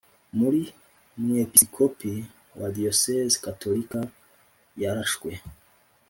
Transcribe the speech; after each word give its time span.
Buri 0.37 0.61
Mwepisicopi 1.23 2.11
wa 2.59 2.67
Diyosezi 2.75 3.37
Gatolika 3.45 3.99
yarashwe 4.81 5.31